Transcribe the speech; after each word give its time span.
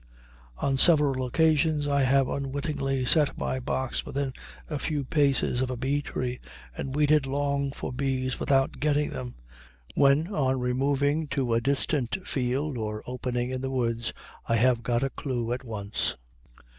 On 0.57 0.79
several 0.79 1.23
occasions 1.25 1.87
I 1.87 2.01
have 2.01 2.27
unwittingly 2.27 3.05
set 3.05 3.37
my 3.37 3.59
box 3.59 4.03
within 4.03 4.33
a 4.67 4.79
few 4.79 5.03
paces 5.05 5.61
of 5.61 5.69
a 5.69 5.77
bee 5.77 6.01
tree 6.01 6.39
and 6.75 6.95
waited 6.95 7.27
long 7.27 7.69
for 7.71 7.93
bees 7.93 8.39
without 8.39 8.79
getting 8.79 9.11
them, 9.11 9.35
when, 9.93 10.33
on 10.33 10.59
removing 10.59 11.27
to 11.27 11.53
a 11.53 11.61
distant 11.61 12.27
field 12.27 12.79
or 12.79 13.03
opening 13.05 13.51
in 13.51 13.61
the 13.61 13.69
woods, 13.69 14.11
I 14.47 14.55
have 14.55 14.81
got 14.81 15.03
a 15.03 15.11
clew 15.11 15.53
at 15.53 15.63
once. 15.63 16.17